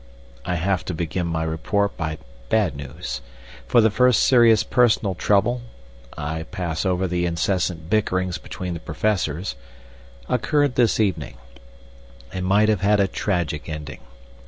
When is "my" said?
1.27-1.43